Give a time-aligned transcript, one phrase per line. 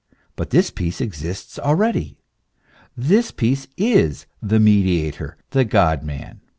[0.35, 2.17] But this peace exists already;
[2.97, 6.41] this peace is the Mediator, the God man.